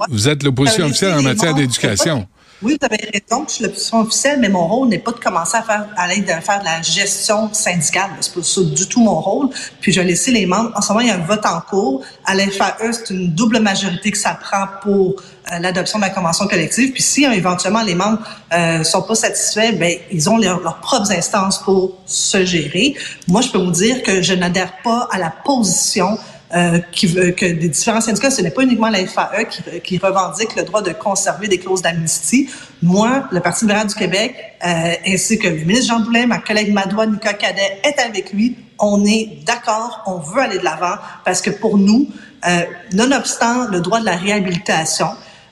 vous 0.10 0.28
êtes 0.28 0.44
l'opposition 0.44 0.86
officielle 0.86 1.14
en 1.14 1.22
matière 1.22 1.54
d'éducation. 1.54 2.28
Oui, 2.64 2.78
vous 2.80 2.86
avez 2.86 3.10
raison, 3.12 3.44
je 3.46 3.56
suis 3.56 3.64
l'opposition 3.66 4.00
officielle, 4.00 4.40
mais 4.40 4.48
mon 4.48 4.66
rôle 4.66 4.88
n'est 4.88 5.00
pas 5.00 5.12
de 5.12 5.20
commencer 5.20 5.58
à 5.58 5.64
faire, 5.64 5.86
à 5.98 6.08
l'aide 6.08 6.24
de 6.24 6.42
faire 6.42 6.62
de 6.62 6.66
la 6.66 6.82
gestion 6.82 7.54
syndicale. 7.54 8.10
C'est 8.22 8.34
pas 8.34 8.42
du 8.74 8.88
tout 8.88 9.02
mon 9.02 9.20
rôle. 9.20 9.50
Puis 9.82 9.92
je 9.92 10.00
laisser 10.00 10.32
les 10.32 10.46
membres. 10.46 10.72
En 10.74 10.82
ce 10.82 10.94
moment, 10.94 11.02
il 11.02 11.08
y 11.08 11.12
a 11.12 11.16
un 11.16 11.26
vote 11.26 11.46
en 11.46 11.60
cours. 11.60 12.04
À 12.24 12.36
l'FAE, 12.36 12.94
c'est 12.94 13.10
une 13.10 13.34
double 13.34 13.60
majorité 13.60 14.12
que 14.12 14.18
ça 14.18 14.36
prend 14.36 14.66
pour 14.82 15.16
euh, 15.52 15.60
l'adoption 15.60 16.00
de 16.00 16.06
la 16.06 16.10
convention 16.10 16.48
collective. 16.48 16.94
Puis 16.94 17.04
si 17.04 17.26
éventuellement 17.26 17.84
les 17.84 17.96
membres 17.96 18.20
euh, 18.54 18.82
sont 18.86 19.02
pas 19.02 19.16
satisfaits, 19.16 19.74
ben 19.74 19.98
ils 20.10 20.30
ont 20.30 20.38
leurs 20.38 20.80
propres 20.80 21.12
instances 21.12 21.62
pour 21.62 21.98
se 22.06 22.46
gérer. 22.46 22.96
Moi, 23.28 23.42
je 23.42 23.50
peux 23.50 23.58
vous 23.58 23.72
dire 23.72 24.04
que 24.04 24.22
je 24.22 24.34
n'adhère 24.34 24.72
pas 24.86 25.10
à 25.12 25.18
la 25.18 25.32
position 25.32 26.18
euh, 26.56 26.80
qui 26.92 27.08
veut 27.08 27.32
que 27.32 27.46
des 27.46 27.70
différents 27.70 28.02
syndicats, 28.02 28.30
ce 28.30 28.42
n'est 28.42 28.52
pas 28.52 28.62
uniquement 28.62 28.90
la 28.90 29.06
FAE 29.06 29.46
qui, 29.46 29.64
qui, 29.82 29.98
revendique 29.98 30.56
le 30.56 30.64
droit 30.64 30.82
de 30.82 30.92
conserver 30.92 31.48
des 31.48 31.58
clauses 31.58 31.82
d'amnistie. 31.82 32.50
Moi, 32.82 33.24
le 33.32 33.40
Parti 33.40 33.66
libéral 33.66 33.88
du 33.88 33.96
Québec, 33.96 34.36
euh, 34.66 34.94
ainsi 35.08 35.40
que 35.40 35.48
le 35.48 35.56
ministre 35.66 35.88
Jean 35.88 36.02
Boulet, 36.02 36.28
ma 36.28 36.40
collègue 36.40 36.72
Madoua 36.72 37.08
Nika 37.08 37.34
Cadet 37.34 37.82
est 37.84 38.00
avec 38.00 38.34
lui. 38.34 38.56
On 38.78 39.04
est 39.06 39.44
d'accord, 39.46 40.04
on 40.06 40.20
veut 40.20 40.42
aller 40.42 40.60
de 40.60 40.64
l'avant 40.64 40.96
parce 41.26 41.42
que 41.42 41.50
pour 41.50 41.78
nous, 41.78 42.08
euh, 42.48 42.62
nonobstant 42.94 43.68
le 43.70 43.80
droit 43.82 44.00
de 44.00 44.06
la 44.06 44.16
réhabilitation, 44.16 45.08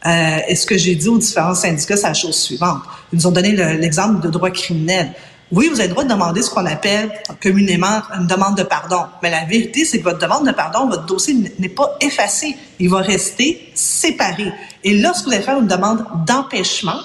euh, 0.05 0.37
et 0.47 0.55
ce 0.55 0.65
que 0.65 0.77
j'ai 0.77 0.95
dit 0.95 1.07
aux 1.07 1.17
différents 1.17 1.55
syndicats, 1.55 1.97
c'est 1.97 2.07
la 2.07 2.13
chose 2.13 2.35
suivante. 2.35 2.81
Ils 3.13 3.17
nous 3.17 3.27
ont 3.27 3.31
donné 3.31 3.51
l'exemple 3.51 4.21
de 4.21 4.29
droit 4.29 4.49
criminel. 4.49 5.13
Oui, 5.51 5.67
vous 5.67 5.79
avez 5.79 5.87
le 5.87 5.93
droit 5.93 6.05
de 6.05 6.09
demander 6.09 6.41
ce 6.41 6.49
qu'on 6.49 6.65
appelle 6.65 7.11
communément 7.41 8.01
une 8.17 8.25
demande 8.25 8.57
de 8.57 8.63
pardon. 8.63 9.03
Mais 9.21 9.29
la 9.29 9.43
vérité, 9.43 9.83
c'est 9.83 9.99
que 9.99 10.03
votre 10.03 10.19
demande 10.19 10.47
de 10.47 10.51
pardon, 10.51 10.87
votre 10.87 11.05
dossier 11.05 11.35
n'est 11.59 11.69
pas 11.69 11.97
effacé. 11.99 12.55
Il 12.79 12.89
va 12.89 12.99
rester 12.99 13.69
séparé. 13.75 14.51
Et 14.83 14.97
lorsque 14.99 15.25
vous 15.25 15.33
allez 15.33 15.43
faire 15.43 15.59
une 15.59 15.67
demande 15.67 16.05
d'empêchement, 16.25 16.99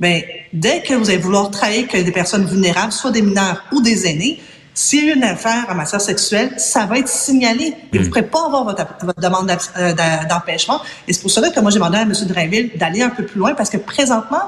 ben, 0.00 0.20
dès 0.52 0.82
que 0.82 0.94
vous 0.94 1.10
allez 1.10 1.18
vouloir 1.18 1.50
travailler 1.50 1.86
avec 1.88 2.04
des 2.04 2.12
personnes 2.12 2.44
vulnérables, 2.44 2.92
soit 2.92 3.12
des 3.12 3.22
mineurs 3.22 3.62
ou 3.72 3.80
des 3.80 4.06
aînés, 4.08 4.40
s'il 4.74 5.06
y 5.06 5.10
a 5.10 5.14
une 5.14 5.22
affaire 5.22 5.66
en 5.68 5.74
matière 5.74 6.00
sexuelle, 6.00 6.54
ça 6.56 6.86
va 6.86 6.98
être 6.98 7.08
signalé. 7.08 7.74
Et 7.92 7.98
vous 7.98 8.04
ne 8.04 8.08
pourrez 8.08 8.26
pas 8.26 8.46
avoir 8.46 8.64
votre, 8.64 8.84
demande 9.20 9.54
euh, 9.76 9.94
d'empêchement. 10.28 10.80
Et 11.06 11.12
c'est 11.12 11.20
pour 11.20 11.30
cela 11.30 11.50
que 11.50 11.60
moi, 11.60 11.70
j'ai 11.70 11.78
demandé 11.78 11.98
à 11.98 12.02
M. 12.02 12.12
Drainville 12.26 12.70
d'aller 12.76 13.02
un 13.02 13.10
peu 13.10 13.24
plus 13.24 13.38
loin 13.38 13.54
parce 13.54 13.70
que 13.70 13.76
présentement, 13.76 14.40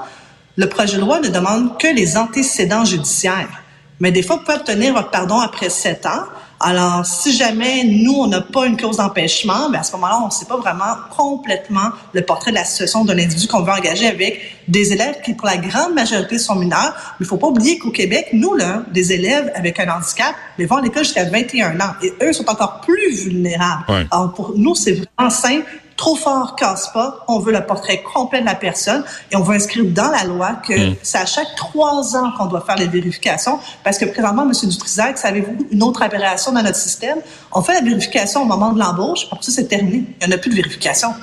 le 0.57 0.69
projet 0.69 0.97
de 0.97 1.01
loi 1.01 1.21
ne 1.21 1.29
demande 1.29 1.79
que 1.79 1.89
les 1.89 2.17
antécédents 2.17 2.85
judiciaires. 2.85 3.63
Mais 4.01 4.13
des 4.13 4.23
fois, 4.23 4.37
vous 4.37 4.43
pouvez 4.43 4.57
obtenir 4.59 4.93
votre 4.93 5.11
pardon 5.11 5.39
après 5.39 5.69
sept 5.69 6.07
ans. 6.07 6.25
Alors, 6.61 7.05
si 7.05 7.37
jamais 7.37 7.85
nous, 7.85 8.15
on 8.15 8.27
n'a 8.27 8.41
pas 8.41 8.67
une 8.67 8.77
cause 8.77 8.97
d'empêchement, 8.97 9.69
ben 9.71 9.81
à 9.81 9.83
ce 9.83 9.93
moment-là, 9.93 10.21
on 10.23 10.27
ne 10.27 10.31
sait 10.31 10.47
pas 10.47 10.57
vraiment 10.57 10.95
complètement 11.17 11.91
le 12.13 12.23
portrait 12.23 12.53
de 12.53 12.57
la 12.57 12.65
situation 12.65 13.05
d'un 13.05 13.19
individu 13.19 13.49
qu'on 13.49 13.63
veut 13.63 13.73
engager 13.73 14.07
avec 14.07 14.41
des 14.69 14.93
élèves 14.93 15.17
qui, 15.23 15.35
pour 15.35 15.47
la 15.47 15.59
grande 15.59 15.95
majorité, 15.95 16.39
sont 16.39 16.55
mineurs. 16.55 16.95
Mais 17.19 17.27
il 17.27 17.27
faut 17.27 17.37
pas 17.37 17.49
oublier 17.49 17.79
qu'au 17.79 17.91
Québec, 17.91 18.29
nous, 18.33 18.55
là, 18.55 18.83
des 18.93 19.13
élèves 19.13 19.53
avec 19.55 19.79
un 19.79 19.95
handicap, 19.95 20.35
ils 20.59 20.67
vont 20.67 20.77
à 20.77 20.83
l'école 20.83 21.05
jusqu'à 21.05 21.25
21 21.25 21.79
ans. 21.81 21.95
Et 22.03 22.13
eux 22.23 22.33
sont 22.33 22.49
encore 22.49 22.81
plus 22.81 23.15
vulnérables. 23.15 23.85
Alors, 24.11 24.33
pour 24.33 24.55
nous, 24.57 24.75
c'est 24.75 24.93
vraiment 24.93 25.31
simple 25.31 25.67
trop 25.97 26.17
fort 26.17 26.57
casse 26.57 26.89
pas. 26.93 27.25
On 27.29 27.39
veut 27.39 27.53
le 27.53 27.65
portrait 27.65 28.03
complet 28.03 28.41
de 28.41 28.47
la 28.47 28.55
personne 28.55 29.05
et 29.31 29.37
on 29.37 29.43
veut 29.43 29.55
inscrire 29.55 29.85
dans 29.87 30.11
la 30.11 30.25
loi 30.25 30.55
que 30.67 30.91
mm. 30.91 30.97
c'est 31.03 31.19
à 31.19 31.27
chaque 31.27 31.55
trois 31.57 32.17
ans 32.17 32.33
qu'on 32.37 32.47
doit 32.47 32.63
faire 32.63 32.77
les 32.77 32.89
vérifications 32.89 33.59
parce 33.83 33.99
que 33.99 34.05
présentement, 34.07 34.43
M. 34.43 34.53
Dutrisac, 34.69 35.19
savez-vous 35.19 35.67
une 35.71 35.83
autre 35.83 36.03
aberration 36.03 36.53
dans 36.53 36.63
notre 36.63 36.77
système? 36.77 37.19
On 37.53 37.63
fait 37.63 37.75
la 37.75 37.81
vérification 37.81 38.43
au 38.43 38.47
moment 38.47 38.73
de 38.73 38.79
l'embauche, 38.79 39.27
après 39.31 39.45
ça, 39.45 39.53
c'est 39.53 39.69
terminé. 39.69 40.05
Il 40.21 40.27
n'y 40.27 40.33
en 40.33 40.37
a 40.37 40.39
plus 40.39 40.51
de 40.51 40.57
vérification. 40.57 41.15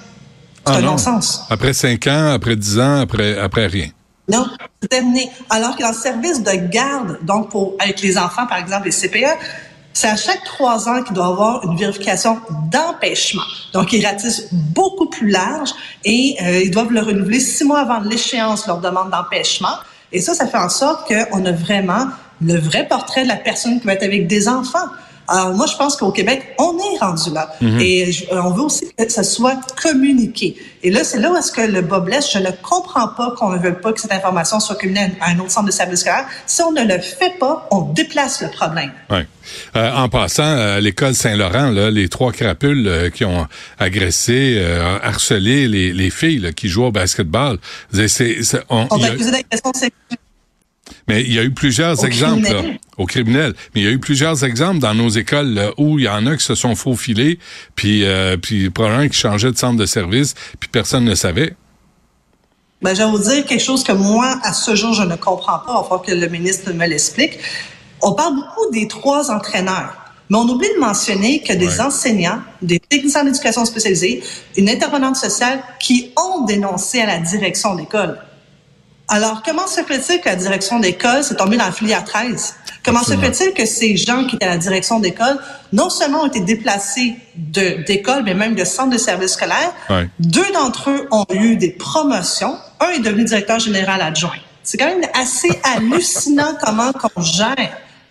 C'est 0.66 0.74
ah 0.74 0.78
un 0.78 0.82
non-sens. 0.82 1.44
Après 1.50 1.74
cinq 1.74 2.06
ans, 2.08 2.34
après 2.34 2.56
dix 2.56 2.80
ans, 2.80 3.02
après, 3.02 3.38
après 3.40 3.66
rien. 3.66 3.88
Non, 4.28 4.46
c'est 4.82 4.88
terminé. 4.88 5.30
Alors 5.50 5.76
que 5.76 5.82
dans 5.82 5.90
le 5.90 5.96
service 5.96 6.42
de 6.44 6.52
garde, 6.70 7.20
donc 7.24 7.50
pour 7.50 7.74
avec 7.80 8.02
les 8.02 8.18
enfants, 8.18 8.46
par 8.48 8.60
exemple, 8.60 8.86
les 8.86 8.92
CPE, 8.92 9.38
c'est 9.94 10.08
à 10.08 10.16
chaque 10.16 10.44
trois 10.44 10.88
ans 10.88 11.04
qu'il 11.04 11.14
doit 11.14 11.28
avoir 11.28 11.64
une 11.66 11.78
vérification 11.78 12.40
d'empêchement. 12.72 13.44
Donc, 13.74 13.94
ils 13.94 14.06
ratissent 14.06 14.48
beaucoup 14.52 15.08
plus 15.08 15.30
large 15.30 15.72
et 16.06 16.38
euh, 16.42 16.62
ils 16.64 16.72
doivent 16.72 16.92
le 16.92 17.02
renouveler 17.02 17.40
six 17.40 17.64
mois 17.64 17.80
avant 17.80 18.00
l'échéance, 18.00 18.68
leur 18.68 18.80
demande 18.80 19.10
d'empêchement. 19.10 19.76
Et 20.12 20.22
ça, 20.22 20.34
ça 20.34 20.48
fait 20.48 20.58
en 20.58 20.70
sorte 20.70 21.08
qu'on 21.08 21.46
a 21.46 21.52
vraiment 21.52 22.08
le 22.42 22.58
vrai 22.58 22.88
portrait 22.88 23.24
de 23.24 23.28
la 23.28 23.36
personne 23.36 23.80
qui 23.80 23.86
va 23.86 23.94
être 23.94 24.04
avec 24.04 24.28
des 24.28 24.48
enfants. 24.48 24.88
Alors, 25.28 25.54
moi, 25.54 25.66
je 25.66 25.76
pense 25.76 25.96
qu'au 25.96 26.12
Québec, 26.12 26.56
on 26.58 26.78
est 26.78 26.98
rendu 27.00 27.32
là. 27.32 27.54
Mhm. 27.62 27.80
Et 27.80 28.12
on 28.32 28.52
veut 28.52 28.64
aussi 28.64 28.88
que 28.98 29.10
ça 29.10 29.24
soit 29.24 29.58
communiqué. 29.82 30.56
Et 30.84 30.90
là, 30.90 31.04
c'est 31.04 31.20
là 31.20 31.32
où 31.32 31.38
est-ce 31.38 31.52
que 31.52 31.62
le 31.62 31.82
bas 31.82 32.00
blesse. 32.00 32.32
Je 32.32 32.40
ne 32.40 32.50
comprends 32.62 33.08
pas 33.10 33.32
qu'on 33.38 33.52
ne 33.52 33.60
veut 33.60 33.76
pas 33.76 33.94
que 33.94 34.02
cette 34.02 34.12
information 34.12 34.60
soit 34.60 34.76
communiquée 34.76 35.14
à 35.22 35.32
un 35.32 35.40
autre 35.40 35.52
centre 35.52 35.68
de 35.68 35.72
service 35.72 36.02
scolaire. 36.02 36.26
Si 36.48 36.62
on 36.62 36.72
ne 36.72 36.84
le 36.84 37.00
fait 37.00 37.38
pas, 37.40 37.68
on 37.72 37.82
déplace 37.82 38.42
le 38.42 38.50
problème. 38.50 38.92
Ouais. 39.10 39.28
Euh, 39.76 39.92
en 39.94 40.10
passant, 40.10 40.44
à 40.44 40.80
l'école 40.80 41.14
Saint-Laurent, 41.14 41.70
les 41.70 42.10
trois 42.10 42.32
crapules 42.32 42.88
euh, 42.88 43.10
qui 43.10 43.26
ont 43.26 43.48
agressé, 43.80 44.56
euh, 44.58 44.98
harcelé 45.02 45.68
les, 45.68 45.94
les 45.94 46.10
filles 46.10 46.54
qui 46.56 46.68
jouent 46.68 46.86
au 46.86 46.92
basketball, 46.92 47.58
c'est, 48.08 48.40
on, 48.70 48.88
on 48.90 49.04
accusé 49.04 49.32
d'agression 49.32 49.74
sexuelle 49.74 50.18
mais 51.08 51.22
il 51.22 51.34
y 51.34 51.40
a 51.40 51.44
eu 51.44 51.52
plusieurs 51.52 52.06
exemples 52.06 52.48
au 52.98 53.06
criminel. 53.06 53.54
Mais 53.74 53.82
il 53.82 53.84
y 53.84 53.88
a 53.88 53.92
eu 53.92 54.00
plusieurs 54.00 54.44
exemples 54.44 54.80
dans 54.80 54.94
nos 54.94 55.10
écoles 55.10 55.72
où 55.78 56.00
il 56.00 56.06
y 56.06 56.10
en 56.10 56.26
a 56.28 56.36
qui 56.36 56.44
se 56.44 56.56
sont 56.56 56.76
faufilés, 56.76 57.40
puis 57.76 58.06
euh, 58.06 58.38
puis 58.38 58.70
probablement 58.70 59.08
qui 59.08 59.18
changeaient 59.18 59.52
de 59.52 59.58
centre 59.58 59.78
de 59.78 59.86
service, 59.86 60.34
puis 60.60 60.70
personne 60.72 61.06
ne 61.06 61.16
savait. 61.16 61.56
Ben, 62.82 62.96
je 62.96 63.04
vais 63.04 63.10
vous 63.10 63.20
dire 63.20 63.46
quelque 63.46 63.62
chose 63.62 63.84
que 63.84 63.92
moi, 63.92 64.40
à 64.44 64.54
ce 64.54 64.76
jour, 64.76 64.94
je 64.94 65.04
ne 65.04 65.16
comprends 65.16 65.60
pas. 65.60 65.80
Il 65.80 65.84
falloir 65.84 66.02
que 66.02 66.12
le 66.12 66.28
ministre 66.28 66.74
me 66.74 66.88
l'explique. 66.88 67.38
On 68.02 68.14
parle 68.14 68.36
beaucoup 68.36 68.72
des 68.72 68.88
trois 68.88 69.30
entraîneurs. 69.30 69.94
Mais 70.32 70.38
on 70.38 70.48
oublie 70.48 70.70
de 70.74 70.80
mentionner 70.80 71.44
que 71.44 71.54
des 71.54 71.82
enseignants, 71.82 72.40
des 72.62 72.80
techniciens 72.80 73.26
d'éducation 73.26 73.66
spécialisés, 73.66 74.24
une 74.56 74.70
intervenante 74.70 75.18
sociale 75.18 75.62
qui 75.80 76.12
ont 76.18 76.46
dénoncé 76.46 77.02
à 77.02 77.06
la 77.06 77.20
direction 77.20 77.76
d'école. 77.76 78.18
Alors, 79.14 79.44
comment 79.44 79.68
se 79.68 79.82
fait-il 79.82 80.22
que 80.22 80.30
la 80.30 80.38
direction 80.38 80.80
d'école 80.80 81.22
s'est 81.22 81.36
tombée 81.36 81.58
dans 81.58 81.66
la 81.66 81.74
filière 81.74 82.06
13? 82.06 82.56
Comment 82.82 83.04
se 83.04 83.18
fait-il 83.18 83.54
que 83.54 83.66
ces 83.66 83.98
gens 83.98 84.26
qui 84.26 84.38
étaient 84.38 84.46
à 84.46 84.52
la 84.52 84.58
direction 84.58 85.02
d'école, 85.02 85.38
non 85.74 85.90
seulement 85.90 86.22
ont 86.22 86.28
été 86.28 86.40
déplacés 86.40 87.16
d'école, 87.36 88.24
mais 88.24 88.34
même 88.34 88.56
de 88.56 88.64
centre 88.64 88.92
de 88.92 88.98
service 88.98 89.32
scolaire? 89.32 89.74
Deux 90.20 90.50
d'entre 90.54 90.92
eux 90.92 91.10
ont 91.12 91.26
eu 91.34 91.58
des 91.58 91.72
promotions. 91.72 92.58
Un 92.80 92.92
est 92.92 93.00
devenu 93.00 93.26
directeur 93.26 93.60
général 93.60 94.02
adjoint. 94.02 94.40
C'est 94.64 94.78
quand 94.78 94.88
même 94.88 95.04
assez 95.14 95.60
hallucinant 95.76 96.56
comment 96.64 96.94
on 97.18 97.22
gère 97.22 97.56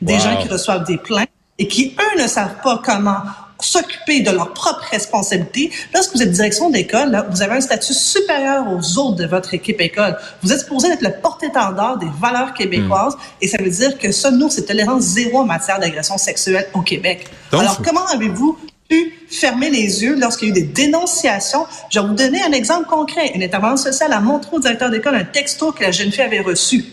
des 0.02 0.18
gens 0.18 0.36
qui 0.36 0.48
reçoivent 0.48 0.84
des 0.84 0.98
plaintes 0.98 1.30
et 1.58 1.66
qui, 1.66 1.96
eux, 1.98 2.22
ne 2.22 2.28
savent 2.28 2.60
pas 2.62 2.78
comment 2.84 3.22
s'occuper 3.64 4.20
de 4.20 4.30
leurs 4.30 4.52
propres 4.52 4.86
responsabilités. 4.90 5.70
Lorsque 5.94 6.14
vous 6.14 6.22
êtes 6.22 6.30
direction 6.30 6.70
d'école, 6.70 7.26
vous 7.30 7.42
avez 7.42 7.54
un 7.54 7.60
statut 7.60 7.94
supérieur 7.94 8.66
aux 8.68 8.98
autres 8.98 9.16
de 9.16 9.26
votre 9.26 9.54
équipe 9.54 9.80
école. 9.80 10.16
Vous 10.42 10.52
êtes 10.52 10.60
supposé 10.60 10.88
être 10.88 11.02
le 11.02 11.12
porte-étendard 11.20 11.98
des 11.98 12.08
valeurs 12.20 12.54
québécoises 12.54 13.14
hmm. 13.14 13.42
et 13.42 13.48
ça 13.48 13.58
veut 13.62 13.70
dire 13.70 13.98
que 13.98 14.12
ça, 14.12 14.30
nous, 14.30 14.48
c'est 14.50 14.64
tolérance 14.64 15.02
zéro 15.02 15.38
en 15.38 15.46
matière 15.46 15.78
d'agression 15.78 16.18
sexuelle 16.18 16.66
au 16.74 16.82
Québec. 16.82 17.26
Alors, 17.52 17.80
comment 17.82 18.06
avez-vous 18.06 18.58
pu 18.88 19.14
fermer 19.28 19.70
les 19.70 20.02
yeux 20.02 20.16
lorsqu'il 20.18 20.48
y 20.48 20.52
a 20.52 20.56
eu 20.56 20.60
des 20.60 20.66
dénonciations? 20.66 21.66
Je 21.90 22.00
vais 22.00 22.06
vous 22.06 22.14
donner 22.14 22.42
un 22.42 22.52
exemple 22.52 22.86
concret. 22.88 23.32
Une 23.34 23.42
intervention 23.42 23.90
sociale 23.90 24.12
a 24.12 24.20
montré 24.20 24.56
au 24.56 24.60
directeur 24.60 24.90
d'école 24.90 25.14
un 25.14 25.24
texto 25.24 25.72
que 25.72 25.82
la 25.82 25.90
jeune 25.90 26.10
fille 26.10 26.22
avait 26.22 26.40
reçu. 26.40 26.84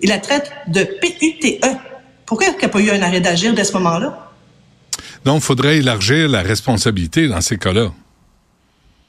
Il 0.00 0.08
la 0.08 0.18
traite 0.18 0.50
de 0.68 0.84
PUTE. 0.84 1.60
Pourquoi 2.26 2.46
il 2.46 2.56
n'y 2.56 2.64
a 2.64 2.68
pas 2.68 2.80
eu 2.80 2.90
un 2.90 3.02
arrêt 3.02 3.20
d'agir 3.20 3.54
dès 3.54 3.64
ce 3.64 3.72
moment-là? 3.74 4.29
Donc, 5.24 5.42
il 5.42 5.44
faudrait 5.44 5.78
élargir 5.78 6.28
la 6.28 6.42
responsabilité 6.42 7.28
dans 7.28 7.40
ces 7.40 7.58
cas-là. 7.58 7.90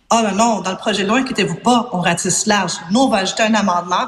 Ah 0.10 0.24
ben 0.24 0.36
non, 0.36 0.60
dans 0.60 0.72
le 0.72 0.78
projet 0.78 1.04
de 1.04 1.08
loi, 1.08 1.20
inquiétez-vous 1.20 1.56
pas, 1.56 1.90
on 1.94 2.02
ratisse 2.02 2.46
large. 2.46 2.74
Nous, 2.92 3.00
on 3.00 3.08
va 3.08 3.20
ajouter 3.20 3.44
un 3.44 3.54
amendement, 3.54 4.08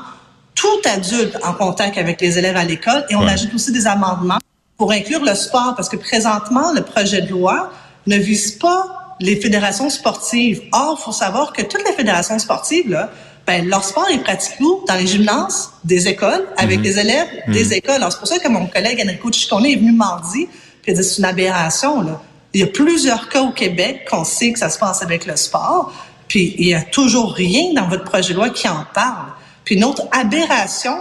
tout 0.54 0.68
adulte 0.84 1.38
en 1.44 1.54
contact 1.54 1.98
avec 1.98 2.20
les 2.20 2.38
élèves 2.38 2.58
à 2.58 2.66
l'école, 2.66 3.06
et 3.10 3.16
on 3.16 3.26
ajoute 3.26 3.54
aussi 3.54 3.72
des 3.72 3.88
amendements 3.88 4.40
pour 4.78 4.92
inclure 4.92 5.24
le 5.24 5.34
sport, 5.34 5.76
parce 5.78 5.88
que 5.88 5.96
présentement, 5.96 6.74
le 6.74 6.82
projet 6.82 7.22
de 7.22 7.30
loi 7.30 7.72
ne 8.06 8.18
vise 8.18 8.52
pas 8.52 9.16
les 9.22 9.40
fédérations 9.40 9.90
sportives. 9.90 10.64
Or, 10.74 10.98
il 11.00 11.04
faut 11.04 11.14
savoir 11.14 11.54
que 11.54 11.62
toutes 11.62 11.86
les 11.88 11.94
fédérations 11.94 12.38
sportives, 12.38 12.90
là, 12.90 13.10
ben, 13.48 13.66
leur 13.68 13.84
sport 13.86 14.08
est 14.10 14.20
pratiqué 14.20 14.64
dans 14.88 14.96
les 14.96 15.08
gymnases 15.08 15.72
des 15.86 16.10
écoles, 16.10 16.48
avec 16.58 16.80
mhm. 16.80 16.84
les 16.84 17.00
élèves 17.00 17.28
des 17.48 17.66
mhm. 17.66 17.74
écoles. 17.74 17.96
Alors, 17.96 18.12
c'est 18.12 18.20
pour 18.20 18.28
ça 18.28 18.40
que 18.40 18.48
mon 18.50 18.68
collègue 18.68 19.02
Enrico 19.06 19.32
Ciccone 19.32 19.66
est 19.66 19.76
venu 19.76 19.94
mardi 19.94 20.50
c'est 20.86 21.18
une 21.18 21.25
aberration. 21.25 22.02
Là. 22.02 22.22
Il 22.54 22.62
y 22.62 22.63
a 22.63 22.68
plusieurs 22.68 23.30
cas 23.30 23.42
au 23.42 23.52
Québec 23.52 24.08
qu'on 24.10 24.24
sait 24.24 24.52
que 24.52 24.60
ça 24.60 24.70
se 24.70 24.78
passe 24.78 25.02
avec 25.02 25.25
le 25.25 25.36
sport, 25.36 25.94
puis 26.28 26.56
il 26.58 26.68
y 26.68 26.74
a 26.74 26.82
toujours 26.82 27.34
rien 27.34 27.74
dans 27.74 27.88
votre 27.88 28.04
projet 28.04 28.34
de 28.34 28.38
loi 28.38 28.50
qui 28.50 28.68
en 28.68 28.86
parle. 28.94 29.32
Puis 29.66 29.75
une 29.75 29.84
autre 29.84 30.04
aberration, 30.12 30.98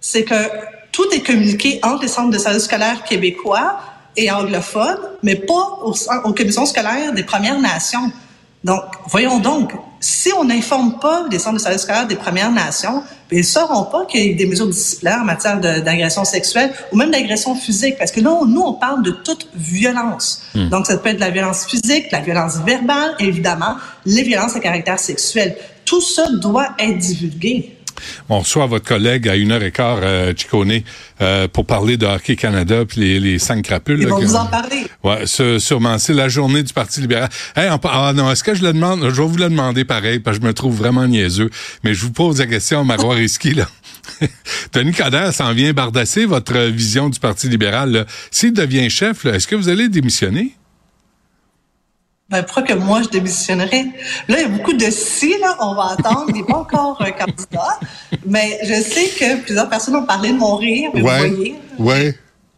c'est 0.00 0.24
que 0.24 0.34
tout 0.92 1.08
est 1.12 1.20
communiqué 1.20 1.80
entre 1.82 2.02
les 2.02 2.08
centres 2.08 2.30
de 2.30 2.38
services 2.38 2.64
scolaires 2.64 3.02
québécois 3.04 3.80
et 4.16 4.30
anglophones, 4.30 5.00
mais 5.22 5.34
pas 5.34 5.80
aux 5.82 6.32
commissions 6.32 6.66
scolaires 6.66 7.12
des 7.12 7.24
Premières 7.24 7.58
Nations. 7.58 8.12
Donc, 8.64 8.82
voyons 9.06 9.38
donc, 9.38 9.72
si 10.00 10.32
on 10.32 10.44
n'informe 10.44 10.98
pas 10.98 11.26
les 11.30 11.38
centres 11.38 11.56
de 11.56 11.60
services 11.60 11.82
scolaires 11.82 12.06
des 12.06 12.16
Premières 12.16 12.50
Nations, 12.50 13.02
ils 13.30 13.38
ne 13.38 13.42
sauront 13.42 13.84
pas 13.84 14.06
qu'il 14.06 14.26
y 14.26 14.32
a 14.32 14.36
des 14.36 14.46
mesures 14.46 14.66
disciplinaires 14.66 15.20
en 15.20 15.24
matière 15.24 15.60
d'agression 15.60 16.24
sexuelle 16.24 16.72
ou 16.92 16.96
même 16.96 17.10
d'agression 17.10 17.54
physique. 17.54 17.96
Parce 17.98 18.12
que 18.12 18.20
là, 18.20 18.38
nous, 18.46 18.60
on 18.60 18.74
parle 18.74 19.02
de 19.02 19.10
toute 19.10 19.48
violence. 19.54 20.42
Hmm. 20.54 20.68
Donc, 20.68 20.86
ça 20.86 20.96
peut 20.96 21.10
être 21.10 21.16
de 21.16 21.20
la 21.20 21.30
violence 21.30 21.66
physique, 21.66 22.10
la 22.12 22.20
violence 22.20 22.58
verbale, 22.64 23.14
évidemment, 23.18 23.76
les 24.06 24.22
violences 24.22 24.56
à 24.56 24.60
caractère 24.60 24.98
sexuel. 24.98 25.56
Tout 25.84 26.00
ça 26.00 26.28
doit 26.40 26.68
être 26.78 26.98
divulgué. 26.98 27.76
On 28.28 28.40
reçoit 28.40 28.66
votre 28.66 28.86
collègue 28.86 29.28
à 29.28 29.36
une 29.36 29.52
heure 29.52 29.62
et 29.62 29.72
quart, 29.72 30.00
euh, 30.02 30.32
Chicone, 30.36 30.80
euh, 31.20 31.48
pour 31.48 31.66
parler 31.66 31.96
de 31.96 32.06
Hockey 32.06 32.36
Canada 32.36 32.84
puis 32.86 33.00
les, 33.00 33.20
les 33.20 33.38
cinq 33.38 33.62
crapules. 33.62 34.00
Ils 34.00 34.08
vont 34.08 34.20
vous 34.20 34.36
en 34.36 34.46
parler. 34.46 34.86
Ouais, 35.02 35.24
sûrement. 35.58 35.98
C'est 35.98 36.14
la 36.14 36.28
journée 36.28 36.62
du 36.62 36.72
Parti 36.72 37.00
libéral. 37.00 37.28
Hey, 37.56 37.68
ah 37.70 38.12
non, 38.14 38.30
est-ce 38.30 38.44
que 38.44 38.54
je 38.54 38.62
le 38.62 38.72
demande? 38.72 39.02
Je 39.02 39.22
vais 39.22 39.28
vous 39.28 39.36
le 39.36 39.48
demander 39.48 39.84
pareil, 39.84 40.18
parce 40.18 40.38
que 40.38 40.42
je 40.42 40.48
me 40.48 40.54
trouve 40.54 40.76
vraiment 40.76 41.06
niaiseux. 41.06 41.50
Mais 41.82 41.94
je 41.94 42.02
vous 42.02 42.12
pose 42.12 42.38
la 42.38 42.46
question, 42.46 42.84
Marois 42.84 43.14
Risky, 43.14 43.54
là. 43.54 43.68
Denis 44.72 44.92
Coderre 44.92 45.32
s'en 45.32 45.52
vient 45.52 45.72
bardasser 45.72 46.26
votre 46.26 46.58
vision 46.58 47.08
du 47.08 47.18
Parti 47.18 47.48
libéral. 47.48 48.06
S'il 48.30 48.52
devient 48.52 48.90
chef, 48.90 49.24
est-ce 49.26 49.46
que 49.46 49.56
vous 49.56 49.68
allez 49.68 49.88
démissionner? 49.88 50.54
Ben, 52.30 52.42
pourquoi 52.42 52.62
que 52.62 52.72
moi, 52.72 53.02
je 53.02 53.08
démissionnerais? 53.10 53.84
Là, 54.28 54.38
il 54.38 54.42
y 54.42 54.44
a 54.44 54.48
beaucoup 54.48 54.72
de 54.72 54.90
si, 54.90 55.38
là, 55.40 55.56
on 55.60 55.74
va 55.74 55.92
attendre. 55.98 56.24
Il 56.28 56.36
n'est 56.36 56.44
pas 56.44 56.56
encore 56.56 56.96
un 57.00 57.10
candidat. 57.10 57.78
Mais 58.26 58.58
je 58.64 58.74
sais 58.74 59.10
que 59.18 59.42
plusieurs 59.42 59.68
personnes 59.68 59.96
ont 59.96 60.06
parlé 60.06 60.30
de 60.30 60.38
mon 60.38 60.56
rire, 60.56 60.90
mais 60.94 61.02
ouais, 61.02 61.28
vous 61.28 61.36
voyez. 61.36 61.54
Ouais. 61.78 62.14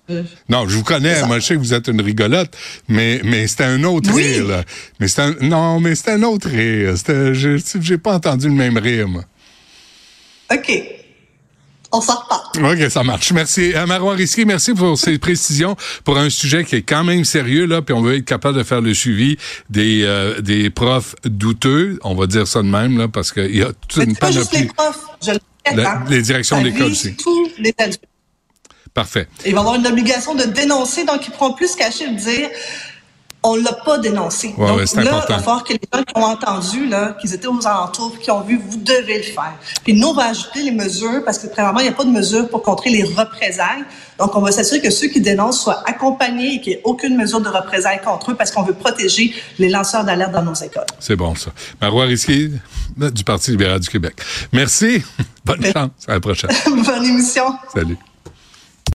Euh, 0.08 0.22
non, 0.48 0.68
je 0.68 0.76
vous 0.76 0.84
connais, 0.84 1.24
moi 1.24 1.40
je 1.40 1.46
sais 1.46 1.54
que 1.54 1.58
vous 1.58 1.74
êtes 1.74 1.88
une 1.88 2.00
rigolote, 2.00 2.56
mais 2.86 3.20
mais 3.24 3.48
c'était 3.48 3.64
un 3.64 3.82
autre 3.82 4.14
rire 4.14 4.46
là. 4.46 4.62
Mais 5.00 5.08
un 5.18 5.34
non, 5.40 5.80
mais 5.80 5.96
c'était 5.96 6.12
un 6.12 6.22
autre 6.22 6.48
rire. 6.48 6.94
J'ai 7.80 7.98
pas 7.98 8.14
entendu 8.14 8.46
le 8.46 8.54
même 8.54 8.78
rire 8.78 9.08
moi. 9.08 9.24
OK. 10.52 10.95
On 11.96 12.00
s'en 12.00 12.16
reparle. 12.16 12.82
OK, 12.84 12.90
ça 12.90 13.02
marche. 13.02 13.32
Merci. 13.32 13.72
Euh, 13.74 13.86
Marois 13.86 14.14
Risky, 14.14 14.44
merci 14.44 14.74
pour 14.74 14.98
ces 14.98 15.18
précisions 15.26 15.76
pour 16.04 16.18
un 16.18 16.30
sujet 16.30 16.64
qui 16.64 16.76
est 16.76 16.82
quand 16.82 17.04
même 17.04 17.24
sérieux, 17.24 17.66
là, 17.66 17.82
puis 17.82 17.94
on 17.94 18.02
veut 18.02 18.16
être 18.16 18.24
capable 18.24 18.58
de 18.58 18.62
faire 18.62 18.80
le 18.80 18.94
suivi 18.94 19.36
des, 19.70 20.02
euh, 20.04 20.40
des 20.40 20.70
profs 20.70 21.14
douteux. 21.24 21.98
On 22.02 22.14
va 22.14 22.26
dire 22.26 22.46
ça 22.46 22.62
de 22.62 22.68
même, 22.68 22.98
là, 22.98 23.08
parce 23.08 23.32
qu'il 23.32 23.56
y 23.56 23.62
a 23.62 23.72
toute 23.88 24.04
une 24.04 24.16
pas 24.16 24.30
juste 24.30 24.52
les 24.52 24.66
profs, 24.66 25.04
je 25.24 25.32
le 25.32 25.38
répète, 25.66 25.86
hein. 25.86 26.04
Les 26.08 26.22
directions 26.22 26.62
d'école 26.62 26.92
aussi. 26.92 27.16
tous 27.16 27.50
les 27.58 27.74
adultes. 27.78 28.02
Parfait. 28.94 29.28
Il 29.44 29.54
va 29.54 29.60
avoir 29.60 29.74
une 29.74 29.86
obligation 29.86 30.34
de 30.34 30.44
dénoncer, 30.44 31.04
donc 31.04 31.26
ils 31.26 31.30
pourront 31.30 31.52
plus 31.52 31.72
se 31.72 31.76
cacher 31.76 32.08
de 32.08 32.16
dire 32.16 32.48
on 33.46 33.54
l'a 33.56 33.72
pas 33.72 33.98
dénoncé. 33.98 34.54
Ouais, 34.58 34.66
Donc 34.66 34.78
ouais, 34.78 34.84
là, 34.84 35.02
il 35.02 35.08
important. 35.08 35.34
va 35.36 35.38
falloir 35.38 35.64
que 35.64 35.72
les 35.72 35.80
gens 35.92 36.02
qui 36.02 36.16
ont 36.16 36.24
entendu, 36.24 36.86
là, 36.88 37.16
qu'ils 37.20 37.32
étaient 37.32 37.46
aux 37.46 37.66
alentours, 37.66 38.18
qui 38.18 38.30
ont 38.30 38.40
vu, 38.40 38.60
vous 38.68 38.78
devez 38.78 39.18
le 39.18 39.22
faire. 39.22 39.54
Puis 39.84 39.94
nous, 39.94 40.08
on 40.08 40.14
va 40.14 40.24
ajouter 40.26 40.62
les 40.64 40.72
mesures, 40.72 41.22
parce 41.24 41.38
que 41.38 41.46
premièrement, 41.46 41.78
il 41.78 41.84
n'y 41.84 41.88
a 41.88 41.92
pas 41.92 42.04
de 42.04 42.10
mesures 42.10 42.48
pour 42.48 42.62
contrer 42.62 42.90
les 42.90 43.04
représailles. 43.04 43.84
Donc, 44.18 44.34
on 44.34 44.40
va 44.40 44.50
s'assurer 44.50 44.80
que 44.80 44.90
ceux 44.90 45.06
qui 45.08 45.20
dénoncent 45.20 45.62
soient 45.62 45.82
accompagnés 45.88 46.54
et 46.54 46.60
qu'il 46.60 46.72
n'y 46.72 46.78
ait 46.78 46.82
aucune 46.84 47.16
mesure 47.16 47.40
de 47.40 47.48
représailles 47.48 48.00
contre 48.04 48.32
eux, 48.32 48.34
parce 48.34 48.50
qu'on 48.50 48.62
veut 48.62 48.74
protéger 48.74 49.32
les 49.58 49.68
lanceurs 49.68 50.04
d'alerte 50.04 50.32
dans 50.32 50.42
nos 50.42 50.54
écoles. 50.54 50.86
C'est 50.98 51.16
bon, 51.16 51.34
ça. 51.36 51.52
Marois 51.80 52.06
Risky, 52.06 52.50
du 52.96 53.24
Parti 53.24 53.52
libéral 53.52 53.78
du 53.78 53.88
Québec. 53.88 54.14
Merci. 54.52 55.02
Bonne 55.44 55.64
chance. 55.64 55.90
À 56.08 56.14
la 56.14 56.20
prochaine. 56.20 56.50
Bonne 56.66 57.04
émission. 57.04 57.44
Salut. 57.72 57.96